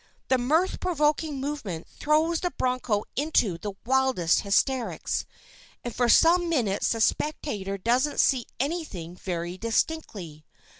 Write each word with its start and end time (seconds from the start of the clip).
The 0.29 0.39
mirth 0.39 0.79
provoking 0.79 1.39
movement 1.39 1.85
throws 1.87 2.39
the 2.39 2.49
broncho 2.49 3.03
into 3.15 3.59
the 3.59 3.73
wildest 3.85 4.39
hysterics, 4.41 5.25
and 5.83 5.93
for 5.95 6.09
some 6.09 6.49
minutes 6.49 6.89
the 6.93 7.01
spectator 7.01 7.77
doesn't 7.77 8.19
see 8.19 8.47
anything 8.59 9.13
very 9.15 9.59
distinctly. 9.59 10.43